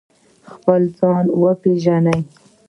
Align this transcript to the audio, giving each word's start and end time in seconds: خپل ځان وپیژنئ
خپل 0.51 0.81
ځان 0.99 1.25
وپیژنئ 1.41 2.21